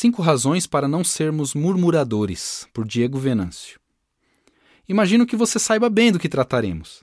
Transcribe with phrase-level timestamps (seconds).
[0.00, 3.80] Cinco razões para não sermos murmuradores, por Diego Venâncio.
[4.88, 7.02] Imagino que você saiba bem do que trataremos,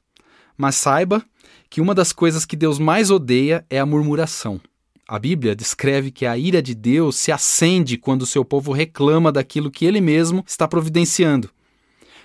[0.58, 1.22] mas saiba
[1.70, 4.62] que uma das coisas que Deus mais odeia é a murmuração.
[5.06, 9.70] A Bíblia descreve que a ira de Deus se acende quando seu povo reclama daquilo
[9.70, 11.50] que ele mesmo está providenciando.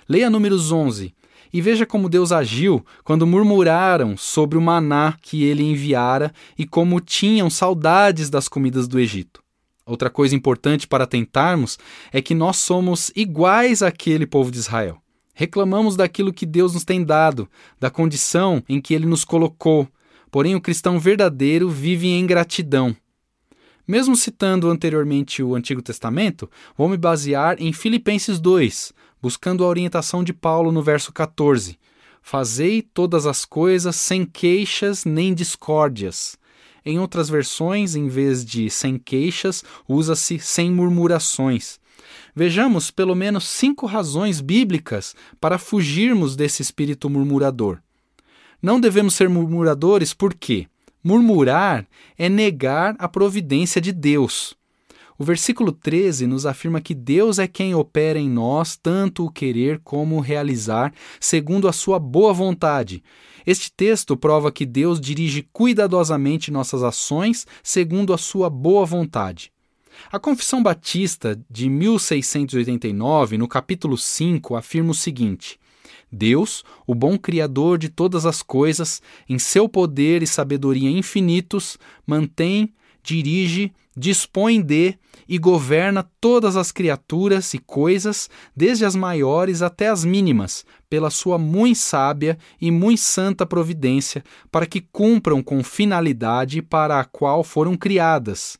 [0.07, 1.13] Leia Números 11
[1.51, 7.01] e veja como Deus agiu quando murmuraram sobre o maná que ele enviara e como
[7.01, 9.40] tinham saudades das comidas do Egito.
[9.85, 11.77] Outra coisa importante para tentarmos
[12.11, 15.01] é que nós somos iguais àquele povo de Israel.
[15.33, 19.87] Reclamamos daquilo que Deus nos tem dado, da condição em que ele nos colocou.
[20.29, 22.95] Porém, o cristão verdadeiro vive em gratidão.
[23.87, 30.23] Mesmo citando anteriormente o Antigo Testamento, vou me basear em Filipenses 2, buscando a orientação
[30.23, 31.77] de Paulo no verso 14.
[32.21, 36.39] Fazei todas as coisas sem queixas nem discórdias
[36.85, 41.79] em outras versões, em vez de sem queixas, usa-se sem murmurações.
[42.35, 47.79] Vejamos pelo menos cinco razões bíblicas para fugirmos desse espírito murmurador.
[48.61, 50.67] Não devemos ser murmuradores porque
[51.03, 54.55] murmurar é negar a providência de Deus.
[55.21, 59.79] O versículo 13 nos afirma que Deus é quem opera em nós tanto o querer
[59.83, 63.03] como o realizar, segundo a sua boa vontade.
[63.45, 69.51] Este texto prova que Deus dirige cuidadosamente nossas ações segundo a sua boa vontade.
[70.11, 75.59] A Confissão Batista de 1689, no capítulo 5, afirma o seguinte:
[76.11, 82.73] Deus, o bom Criador de todas as coisas, em seu poder e sabedoria infinitos, mantém,
[83.03, 90.03] dirige, dispõe de e governa todas as criaturas e coisas, desde as maiores até as
[90.03, 96.99] mínimas, pela sua muito sábia e muito santa providência, para que cumpram com finalidade para
[96.99, 98.59] a qual foram criadas.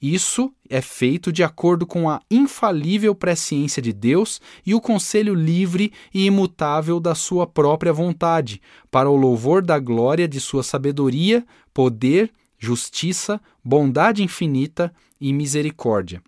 [0.00, 5.92] Isso é feito de acordo com a infalível presciência de Deus e o conselho livre
[6.12, 12.30] e imutável da sua própria vontade, para o louvor da glória de sua sabedoria, poder,
[12.58, 16.22] justiça, bondade infinita e misericórdia.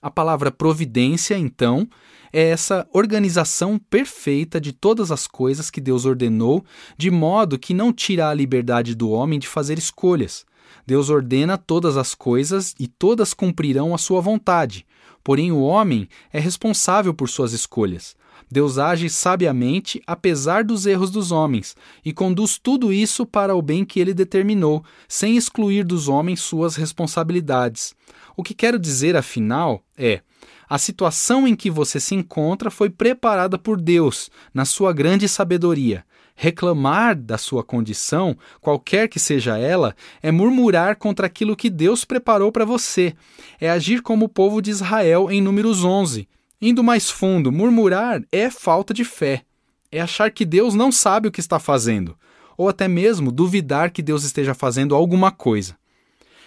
[0.00, 1.88] A palavra providência, então,
[2.32, 6.64] é essa organização perfeita de todas as coisas que Deus ordenou,
[6.96, 10.44] de modo que não tira a liberdade do homem de fazer escolhas.
[10.86, 14.86] Deus ordena todas as coisas e todas cumprirão a sua vontade.
[15.22, 18.16] Porém, o homem é responsável por suas escolhas.
[18.50, 23.84] Deus age sabiamente apesar dos erros dos homens e conduz tudo isso para o bem
[23.84, 27.94] que ele determinou, sem excluir dos homens suas responsabilidades.
[28.36, 30.20] O que quero dizer, afinal, é:
[30.68, 36.04] a situação em que você se encontra foi preparada por Deus, na sua grande sabedoria.
[36.34, 42.50] Reclamar da sua condição, qualquer que seja ela, é murmurar contra aquilo que Deus preparou
[42.50, 43.14] para você.
[43.60, 46.26] É agir como o povo de Israel em Números 11.
[46.64, 49.42] Indo mais fundo, murmurar é falta de fé.
[49.90, 52.16] É achar que Deus não sabe o que está fazendo,
[52.56, 55.76] ou até mesmo duvidar que Deus esteja fazendo alguma coisa.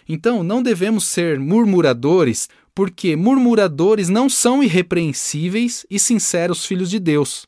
[0.07, 7.45] Então, não devemos ser murmuradores, porque murmuradores não são irrepreensíveis e sinceros filhos de Deus.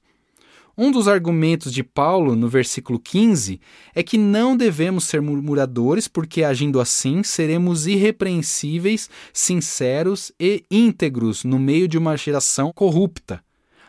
[0.79, 3.59] Um dos argumentos de Paulo no versículo 15
[3.95, 11.57] é que não devemos ser murmuradores, porque agindo assim seremos irrepreensíveis, sinceros e íntegros no
[11.57, 13.43] meio de uma geração corrupta.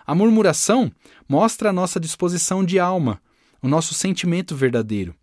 [0.07, 0.91] A murmuração
[1.29, 3.21] mostra a nossa disposição de alma,
[3.61, 5.15] o nosso sentimento verdadeiro.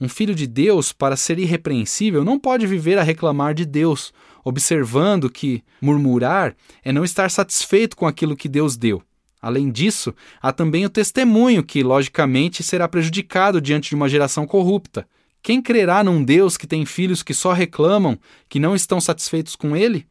[0.00, 4.12] Um filho de Deus, para ser irrepreensível, não pode viver a reclamar de Deus,
[4.42, 9.00] observando que murmurar é não estar satisfeito com aquilo que Deus deu.
[9.42, 15.04] Além disso, há também o testemunho que, logicamente, será prejudicado diante de uma geração corrupta.
[15.42, 18.16] Quem crerá num Deus que tem filhos que só reclamam,
[18.48, 20.06] que não estão satisfeitos com ele?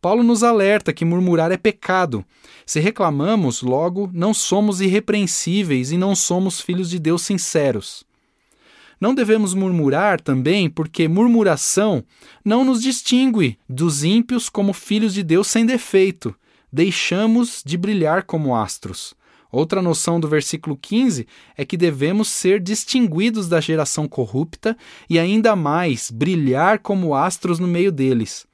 [0.00, 2.24] Paulo nos alerta que murmurar é pecado.
[2.64, 8.04] Se reclamamos, logo não somos irrepreensíveis e não somos filhos de Deus sinceros.
[9.00, 12.04] Não devemos murmurar também, porque murmuração
[12.44, 16.36] não nos distingue dos ímpios como filhos de Deus sem defeito
[16.72, 19.14] deixamos de brilhar como astros.
[19.52, 21.26] Outra noção do versículo 15
[21.56, 24.76] é que devemos ser distinguidos da geração corrupta
[25.08, 28.46] e ainda mais brilhar como astros no meio deles.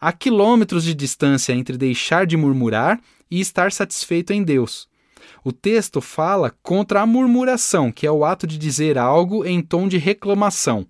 [0.00, 2.98] Há quilômetros de distância entre deixar de murmurar
[3.30, 4.88] e estar satisfeito em Deus.
[5.44, 9.88] O texto fala contra a murmuração, que é o ato de dizer algo em tom
[9.88, 10.86] de reclamação.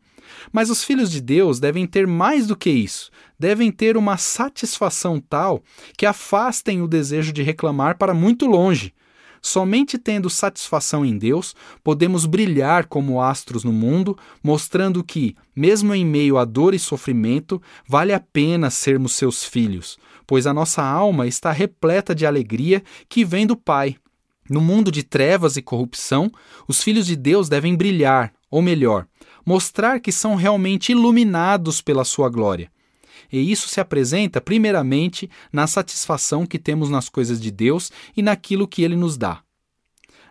[0.52, 3.10] Mas os filhos de Deus devem ter mais do que isso.
[3.38, 5.62] Devem ter uma satisfação tal
[5.96, 8.94] que afastem o desejo de reclamar para muito longe.
[9.42, 16.04] Somente tendo satisfação em Deus, podemos brilhar como astros no mundo, mostrando que, mesmo em
[16.04, 21.26] meio a dor e sofrimento, vale a pena sermos seus filhos, pois a nossa alma
[21.26, 23.96] está repleta de alegria que vem do Pai.
[24.48, 26.30] No mundo de trevas e corrupção,
[26.68, 29.06] os filhos de Deus devem brilhar, ou melhor,
[29.50, 32.70] mostrar que são realmente iluminados pela sua glória.
[33.32, 38.68] E isso se apresenta, primeiramente, na satisfação que temos nas coisas de Deus e naquilo
[38.68, 39.42] que Ele nos dá.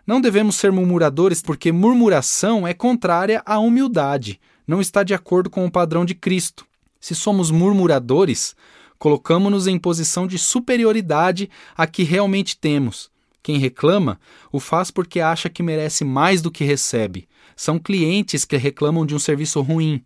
[0.06, 5.66] Não devemos ser murmuradores porque murmuração é contrária à humildade, não está de acordo com
[5.66, 6.64] o padrão de Cristo.
[6.98, 8.56] Se somos murmuradores,
[8.98, 13.09] colocamos-nos em posição de superioridade a que realmente temos.
[13.42, 14.20] Quem reclama
[14.52, 17.28] o faz porque acha que merece mais do que recebe.
[17.56, 20.02] São clientes que reclamam de um serviço ruim,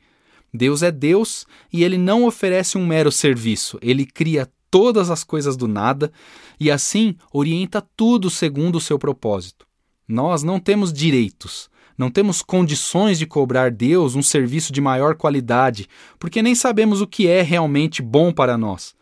[0.54, 5.56] Deus é Deus e ele não oferece um mero serviço, ele cria todas as coisas
[5.56, 6.12] do nada
[6.60, 9.66] e assim orienta tudo segundo o seu propósito.
[10.06, 15.88] Nós não temos direitos, não temos condições de cobrar Deus um serviço de maior qualidade,
[16.20, 18.94] porque nem sabemos o que é realmente bom para nós.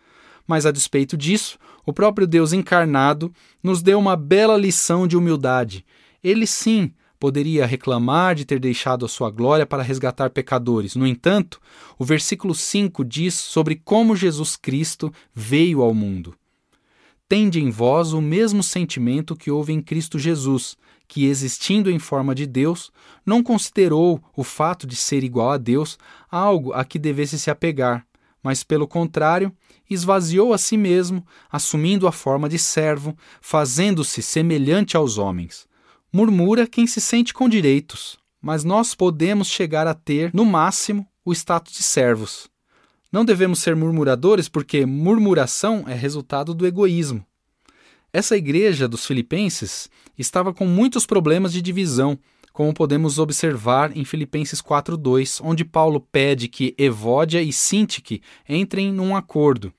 [0.46, 3.32] Mas a despeito disso, o próprio Deus encarnado
[3.62, 5.84] nos deu uma bela lição de humildade.
[6.23, 10.96] Ele sim poderia reclamar de ter deixado a sua glória para resgatar pecadores.
[10.96, 11.61] No entanto,
[11.96, 16.34] o versículo 5 diz sobre como Jesus Cristo veio ao mundo.
[17.29, 20.76] Tende em vós o mesmo sentimento que houve em Cristo Jesus,
[21.08, 22.90] que, existindo em forma de Deus,
[23.25, 25.99] não considerou o fato de ser igual a Deus
[26.31, 28.05] algo a que devesse se apegar,
[28.43, 29.53] mas, pelo contrário,
[29.89, 35.67] esvaziou a si mesmo, assumindo a forma de servo, fazendo-se semelhante aos homens
[36.15, 41.33] Murmura quem se sente com direitos, mas nós podemos chegar a ter, no máximo, o
[41.33, 42.50] status de servos.
[43.11, 47.25] Não devemos ser murmuradores porque murmuração é resultado do egoísmo.
[48.12, 52.19] Essa igreja dos Filipenses estava com muitos problemas de divisão,
[52.53, 59.17] como podemos observar em Filipenses 4:2, onde Paulo pede que Evódia e Sintique entrem num
[59.17, 59.73] acordo.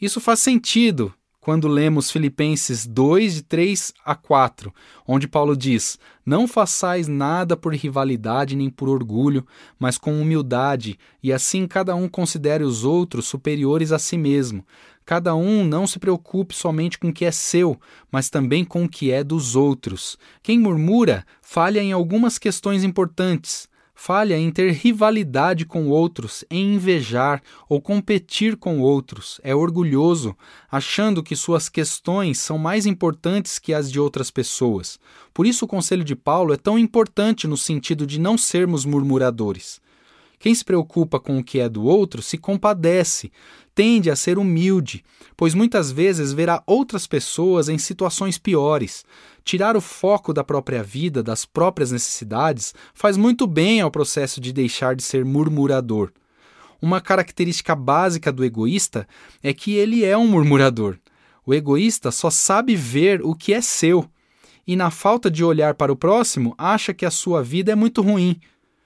[0.00, 4.72] Isso faz sentido, quando lemos Filipenses 2, de 3 a 4,
[5.06, 9.46] onde Paulo diz: Não façais nada por rivalidade nem por orgulho,
[9.78, 14.64] mas com humildade, e assim cada um considere os outros superiores a si mesmo.
[15.10, 17.76] Cada um não se preocupe somente com o que é seu,
[18.12, 20.16] mas também com o que é dos outros.
[20.40, 27.42] Quem murmura falha em algumas questões importantes falha em ter rivalidade com outros, em invejar
[27.68, 30.34] ou competir com outros, é orgulhoso,
[30.70, 34.98] achando que suas questões são mais importantes que as de outras pessoas.
[35.34, 39.82] Por isso, o conselho de Paulo é tão importante no sentido de não sermos murmuradores.
[40.40, 43.30] Quem se preocupa com o que é do outro se compadece,
[43.74, 45.04] tende a ser humilde,
[45.36, 49.04] pois muitas vezes verá outras pessoas em situações piores.
[49.44, 54.50] Tirar o foco da própria vida, das próprias necessidades, faz muito bem ao processo de
[54.50, 56.10] deixar de ser murmurador.
[56.80, 59.06] Uma característica básica do egoísta
[59.42, 60.96] é que ele é um murmurador.
[61.44, 64.08] O egoísta só sabe ver o que é seu
[64.66, 68.00] e, na falta de olhar para o próximo, acha que a sua vida é muito
[68.00, 68.40] ruim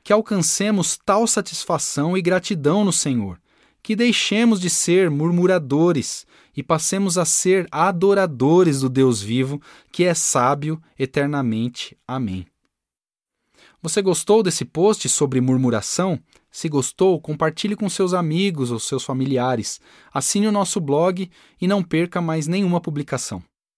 [0.04, 3.40] que alcancemos tal satisfação e gratidão no Senhor,
[3.82, 9.60] que deixemos de ser murmuradores e passemos a ser adoradores do Deus vivo,
[9.90, 11.96] que é sábio eternamente.
[12.06, 12.46] Amém.
[13.82, 16.18] Você gostou desse post sobre murmuração?
[16.50, 19.80] Se gostou, compartilhe com seus amigos ou seus familiares.
[20.12, 21.30] Assine o nosso blog
[21.60, 23.42] e não perca mais nenhuma publicação.